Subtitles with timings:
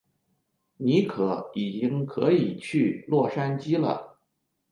[0.77, 4.17] 尼可已经可以去洛杉矶了。